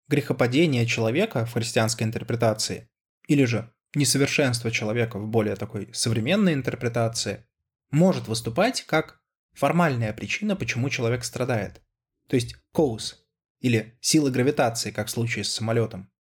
грехопадение 0.08 0.87
человека 0.87 1.44
в 1.44 1.52
христианской 1.52 2.06
интерпретации, 2.06 2.88
или 3.28 3.44
же 3.44 3.70
несовершенство 3.94 4.70
человека 4.70 5.18
в 5.18 5.28
более 5.28 5.56
такой 5.56 5.92
современной 5.92 6.54
интерпретации, 6.54 7.46
может 7.90 8.28
выступать 8.28 8.82
как 8.82 9.22
формальная 9.52 10.12
причина, 10.12 10.56
почему 10.56 10.88
человек 10.88 11.25
страдает. 11.25 11.82
То 12.28 12.37
есть 12.37 12.56
cause, 12.75 13.14
или 13.61 13.99
сила 14.00 14.30
гравитации, 14.30 14.90
как 14.90 15.08
в 15.08 15.11
случае 15.11 15.44
с 15.44 15.50
самолетом. 15.52 16.11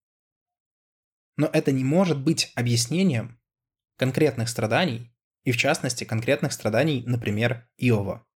Но 1.36 1.46
это 1.46 1.72
не 1.72 1.84
может 1.84 2.22
быть 2.22 2.52
объяснением 2.54 3.40
конкретных 3.96 4.48
страданий, 4.48 5.14
и 5.44 5.52
в 5.52 5.56
частности 5.56 6.04
конкретных 6.04 6.52
страданий, 6.52 7.02
например, 7.06 7.68
Иова. 7.78 8.26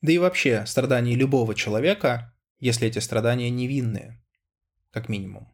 Да 0.00 0.12
и 0.12 0.18
вообще 0.18 0.64
страданий 0.66 1.16
любого 1.16 1.54
человека, 1.54 2.36
если 2.58 2.88
эти 2.88 2.98
страдания 2.98 3.50
невинные, 3.50 4.22
как 4.90 5.08
минимум. 5.08 5.52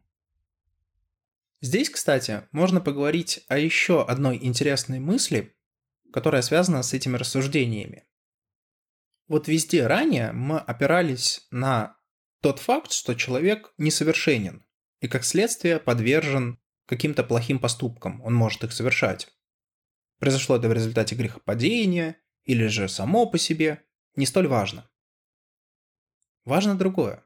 Здесь, 1.61 1.89
кстати, 1.89 2.47
можно 2.51 2.81
поговорить 2.81 3.43
о 3.47 3.57
еще 3.57 4.05
одной 4.05 4.37
интересной 4.41 4.99
мысли, 4.99 5.55
которая 6.13 6.41
связана 6.41 6.83
с 6.83 6.93
этими 6.93 7.17
рассуждениями. 7.17 8.07
Вот 9.27 9.47
везде 9.47 9.87
ранее 9.87 10.31
мы 10.31 10.59
опирались 10.59 11.47
на 11.51 11.97
тот 12.41 12.59
факт, 12.59 12.91
что 12.91 13.15
человек 13.15 13.73
несовершенен 13.77 14.65
и 14.99 15.07
как 15.07 15.23
следствие 15.25 15.79
подвержен 15.79 16.59
каким-то 16.85 17.23
плохим 17.23 17.59
поступкам, 17.59 18.21
он 18.21 18.33
может 18.33 18.63
их 18.63 18.71
совершать. 18.71 19.27
Произошло 20.19 20.55
это 20.55 20.69
в 20.69 20.73
результате 20.73 21.15
грехопадения 21.15 22.17
или 22.43 22.67
же 22.67 22.87
само 22.87 23.25
по 23.25 23.37
себе, 23.37 23.83
не 24.15 24.25
столь 24.25 24.47
важно. 24.47 24.89
Важно 26.45 26.75
другое. 26.75 27.25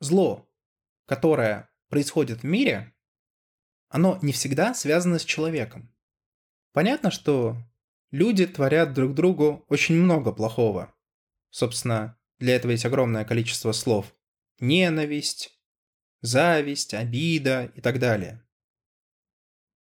Зло, 0.00 0.48
которое 1.06 1.70
происходит 1.88 2.42
в 2.42 2.44
мире, 2.44 2.94
оно 3.92 4.18
не 4.22 4.32
всегда 4.32 4.72
связано 4.72 5.18
с 5.18 5.24
человеком. 5.24 5.94
Понятно, 6.72 7.10
что 7.10 7.56
люди 8.10 8.46
творят 8.46 8.94
друг 8.94 9.12
другу 9.14 9.66
очень 9.68 9.96
много 9.96 10.32
плохого. 10.32 10.94
Собственно, 11.50 12.18
для 12.38 12.56
этого 12.56 12.72
есть 12.72 12.86
огромное 12.86 13.26
количество 13.26 13.72
слов. 13.72 14.14
Ненависть, 14.60 15.60
зависть, 16.22 16.94
обида 16.94 17.70
и 17.74 17.82
так 17.82 17.98
далее. 17.98 18.42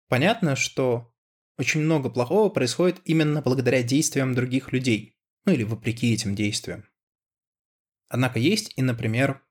Понятно, 0.10 0.58
что 0.58 1.16
очень 1.58 1.80
много 1.80 2.10
плохого 2.10 2.50
происходит 2.50 3.00
именно 3.06 3.42
благодаря 3.42 3.82
действиям 3.82 4.36
других 4.36 4.74
людей, 4.74 5.18
ну 5.46 5.54
или 5.54 5.64
вопреки 5.64 6.14
этим 6.14 6.36
действиям. 6.36 6.86
Однако 8.10 8.40
есть 8.40 8.74
и, 8.76 8.82
например, 8.82 9.42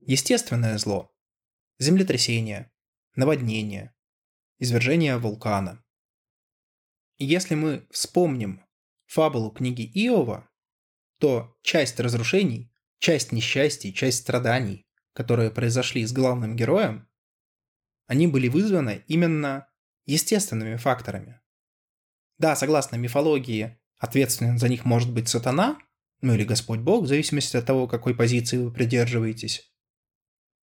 естественное 0.00 0.76
зло, 0.76 1.16
землетрясение, 1.78 2.70
наводнение, 3.14 3.94
извержение 4.62 5.18
вулкана. 5.18 5.84
Если 7.18 7.56
мы 7.56 7.84
вспомним 7.90 8.64
фабулу 9.06 9.50
книги 9.50 9.82
Иова, 9.82 10.48
то 11.18 11.56
часть 11.62 11.98
разрушений, 11.98 12.72
часть 13.00 13.32
несчастий, 13.32 13.92
часть 13.92 14.18
страданий, 14.18 14.86
которые 15.14 15.50
произошли 15.50 16.06
с 16.06 16.12
главным 16.12 16.54
героем, 16.54 17.08
они 18.06 18.28
были 18.28 18.46
вызваны 18.46 19.04
именно 19.08 19.66
естественными 20.06 20.76
факторами. 20.76 21.40
Да, 22.38 22.54
согласно 22.54 22.94
мифологии, 22.94 23.80
ответственным 23.98 24.58
за 24.58 24.68
них 24.68 24.84
может 24.84 25.12
быть 25.12 25.28
сатана, 25.28 25.78
ну 26.20 26.34
или 26.34 26.44
Господь 26.44 26.80
Бог, 26.80 27.04
в 27.04 27.08
зависимости 27.08 27.56
от 27.56 27.66
того, 27.66 27.88
какой 27.88 28.14
позиции 28.14 28.58
вы 28.58 28.72
придерживаетесь. 28.72 29.72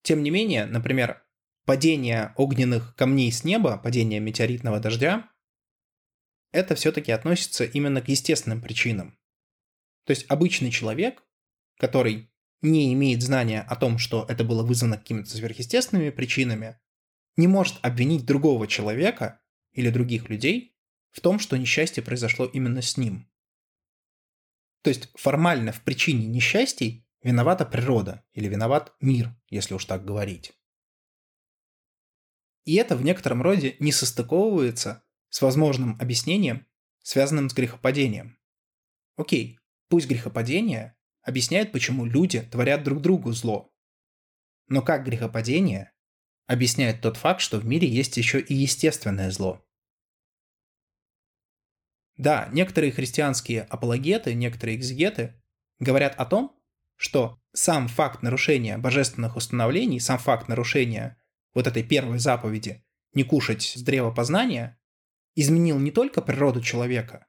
Тем 0.03 0.23
не 0.23 0.29
менее, 0.29 0.65
например, 0.67 1.21
падение 1.69 2.33
огненных 2.35 2.95
камней 2.95 3.31
с 3.31 3.43
неба, 3.43 3.77
падение 3.77 4.19
метеоритного 4.19 4.79
дождя, 4.79 5.29
это 6.51 6.73
все-таки 6.73 7.11
относится 7.11 7.63
именно 7.63 8.01
к 8.01 8.07
естественным 8.07 8.59
причинам. 8.59 9.19
То 10.05 10.09
есть 10.09 10.25
обычный 10.29 10.71
человек, 10.71 11.23
который 11.77 12.33
не 12.63 12.91
имеет 12.93 13.21
знания 13.21 13.61
о 13.61 13.75
том, 13.75 13.99
что 13.99 14.25
это 14.27 14.43
было 14.43 14.63
вызвано 14.63 14.97
какими-то 14.97 15.29
сверхъестественными 15.29 16.09
причинами, 16.09 16.79
не 17.37 17.45
может 17.45 17.77
обвинить 17.83 18.25
другого 18.25 18.65
человека 18.65 19.39
или 19.71 19.91
других 19.91 20.27
людей 20.27 20.75
в 21.11 21.21
том, 21.21 21.37
что 21.37 21.55
несчастье 21.55 22.01
произошло 22.01 22.47
именно 22.47 22.81
с 22.81 22.97
ним. 22.97 23.29
То 24.81 24.89
есть 24.89 25.11
формально 25.13 25.71
в 25.71 25.83
причине 25.83 26.25
несчастий 26.25 27.07
виновата 27.21 27.63
природа 27.63 28.25
или 28.33 28.47
виноват 28.47 28.95
мир, 29.01 29.35
если 29.51 29.75
уж 29.75 29.85
так 29.85 30.03
говорить. 30.03 30.58
И 32.69 32.75
это 32.75 32.95
в 32.95 33.03
некотором 33.03 33.41
роде 33.41 33.75
не 33.79 33.91
состыковывается 33.91 35.03
с 35.29 35.41
возможным 35.41 35.97
объяснением, 35.99 36.67
связанным 37.01 37.49
с 37.49 37.53
грехопадением. 37.53 38.37
Окей, 39.15 39.59
Пусть 39.89 40.07
грехопадение 40.07 40.95
объясняет, 41.23 41.71
почему 41.71 42.05
люди 42.05 42.41
творят 42.41 42.83
друг 42.83 43.01
другу 43.01 43.31
зло. 43.31 43.73
Но 44.67 44.83
как 44.83 45.03
грехопадение 45.03 45.91
объясняет 46.45 47.01
тот 47.01 47.17
факт, 47.17 47.41
что 47.41 47.57
в 47.57 47.65
мире 47.65 47.87
есть 47.87 48.17
еще 48.17 48.39
и 48.39 48.53
естественное 48.53 49.31
зло. 49.31 49.65
Да, 52.17 52.49
некоторые 52.51 52.91
христианские 52.91 53.63
апологеты, 53.63 54.35
некоторые 54.35 54.77
экзегеты 54.77 55.41
говорят 55.79 56.13
о 56.19 56.25
том, 56.27 56.55
что 56.97 57.41
сам 57.51 57.87
факт 57.87 58.21
нарушения 58.21 58.77
божественных 58.77 59.37
установлений, 59.37 59.99
сам 59.99 60.19
факт 60.19 60.47
нарушения 60.47 61.18
вот 61.53 61.67
этой 61.67 61.83
первой 61.83 62.19
заповеди 62.19 62.85
«не 63.13 63.23
кушать 63.23 63.63
с 63.63 63.81
древа 63.81 64.11
познания» 64.11 64.79
изменил 65.35 65.79
не 65.79 65.91
только 65.91 66.21
природу 66.21 66.61
человека, 66.61 67.27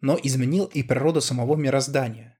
но 0.00 0.18
изменил 0.22 0.66
и 0.66 0.82
природу 0.82 1.20
самого 1.20 1.56
мироздания. 1.56 2.38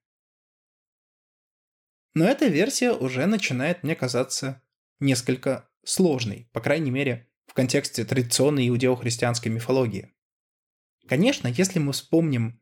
Но 2.14 2.26
эта 2.26 2.46
версия 2.46 2.92
уже 2.92 3.24
начинает 3.26 3.82
мне 3.82 3.96
казаться 3.96 4.62
несколько 5.00 5.68
сложной, 5.84 6.50
по 6.52 6.60
крайней 6.60 6.90
мере, 6.90 7.30
в 7.46 7.54
контексте 7.54 8.04
традиционной 8.04 8.68
иудео-христианской 8.68 9.50
мифологии. 9.50 10.12
Конечно, 11.08 11.48
если 11.48 11.78
мы 11.78 11.92
вспомним 11.92 12.60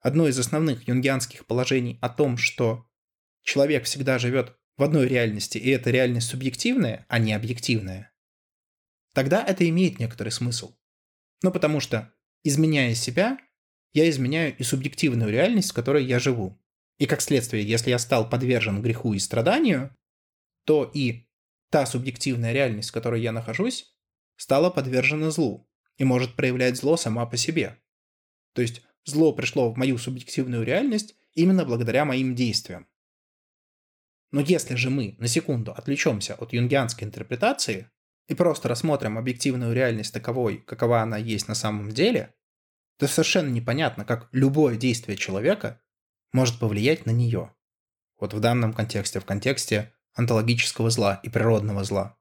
одно 0.00 0.28
из 0.28 0.38
основных 0.38 0.88
юнгианских 0.88 1.46
положений 1.46 1.98
о 2.00 2.08
том, 2.08 2.36
что 2.36 2.86
человек 3.42 3.84
всегда 3.84 4.18
живет 4.18 4.56
в 4.76 4.82
одной 4.82 5.06
реальности, 5.06 5.58
и 5.58 5.70
эта 5.70 5.90
реальность 5.90 6.28
субъективная, 6.28 7.04
а 7.08 7.18
не 7.18 7.32
объективная, 7.32 8.12
тогда 9.14 9.44
это 9.44 9.68
имеет 9.68 9.98
некоторый 9.98 10.30
смысл. 10.30 10.74
Ну 11.42 11.50
потому 11.50 11.80
что, 11.80 12.12
изменяя 12.44 12.94
себя, 12.94 13.38
я 13.92 14.08
изменяю 14.08 14.56
и 14.56 14.62
субъективную 14.62 15.30
реальность, 15.30 15.70
в 15.70 15.74
которой 15.74 16.04
я 16.04 16.18
живу. 16.18 16.58
И 16.98 17.06
как 17.06 17.20
следствие, 17.20 17.66
если 17.66 17.90
я 17.90 17.98
стал 17.98 18.28
подвержен 18.28 18.80
греху 18.80 19.12
и 19.12 19.18
страданию, 19.18 19.94
то 20.64 20.90
и 20.94 21.26
та 21.70 21.84
субъективная 21.86 22.52
реальность, 22.52 22.90
в 22.90 22.92
которой 22.92 23.20
я 23.20 23.32
нахожусь, 23.32 23.92
стала 24.36 24.70
подвержена 24.70 25.30
злу 25.30 25.68
и 25.96 26.04
может 26.04 26.34
проявлять 26.36 26.76
зло 26.76 26.96
сама 26.96 27.26
по 27.26 27.36
себе. 27.36 27.78
То 28.54 28.62
есть 28.62 28.82
зло 29.04 29.32
пришло 29.32 29.72
в 29.72 29.76
мою 29.76 29.98
субъективную 29.98 30.64
реальность 30.64 31.14
именно 31.34 31.64
благодаря 31.64 32.04
моим 32.04 32.34
действиям. 32.34 32.86
Но 34.32 34.40
если 34.40 34.74
же 34.74 34.88
мы 34.90 35.14
на 35.18 35.28
секунду 35.28 35.72
отвлечемся 35.72 36.34
от 36.34 36.54
юнгианской 36.54 37.06
интерпретации 37.06 37.90
и 38.28 38.34
просто 38.34 38.68
рассмотрим 38.68 39.18
объективную 39.18 39.74
реальность 39.74 40.14
таковой, 40.14 40.58
какова 40.58 41.02
она 41.02 41.18
есть 41.18 41.48
на 41.48 41.54
самом 41.54 41.90
деле, 41.90 42.34
то 42.98 43.06
совершенно 43.06 43.50
непонятно, 43.50 44.04
как 44.06 44.28
любое 44.32 44.76
действие 44.76 45.18
человека 45.18 45.82
может 46.32 46.58
повлиять 46.58 47.04
на 47.04 47.10
нее. 47.10 47.54
Вот 48.18 48.32
в 48.32 48.40
данном 48.40 48.72
контексте, 48.72 49.20
в 49.20 49.26
контексте 49.26 49.92
онтологического 50.14 50.88
зла 50.88 51.20
и 51.22 51.28
природного 51.28 51.84
зла. 51.84 52.18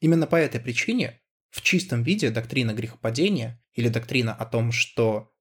Именно 0.00 0.26
по 0.26 0.36
этой 0.36 0.60
причине 0.60 1.20
в 1.50 1.62
чистом 1.62 2.04
виде 2.04 2.30
доктрина 2.30 2.74
грехопадения 2.74 3.62
или 3.72 3.88
доктрина 3.88 4.34
о 4.34 4.46
том, 4.46 4.70
что 4.70 5.34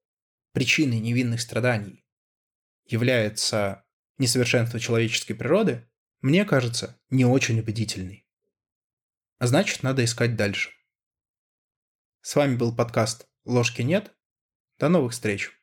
причиной 0.53 0.99
невинных 0.99 1.39
страданий 1.39 2.03
является 2.85 3.85
несовершенство 4.19 4.79
человеческой 4.79 5.33
природы, 5.33 5.89
мне 6.21 6.45
кажется, 6.45 6.99
не 7.09 7.25
очень 7.25 7.59
убедительной. 7.59 8.27
А 9.39 9.47
значит, 9.47 9.83
надо 9.83 10.03
искать 10.03 10.35
дальше. 10.35 10.71
С 12.21 12.35
вами 12.35 12.55
был 12.55 12.75
подкаст 12.75 13.27
«Ложки 13.45 13.81
нет». 13.81 14.13
До 14.77 14.89
новых 14.89 15.13
встреч! 15.13 15.58